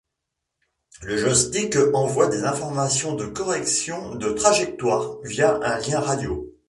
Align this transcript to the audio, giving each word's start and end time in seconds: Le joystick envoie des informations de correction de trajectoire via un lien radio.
Le 1.03 1.15
joystick 1.15 1.75
envoie 1.93 2.25
des 2.25 2.43
informations 2.43 3.13
de 3.13 3.27
correction 3.27 4.15
de 4.15 4.31
trajectoire 4.31 5.17
via 5.23 5.59
un 5.61 5.77
lien 5.77 5.99
radio. 5.99 6.51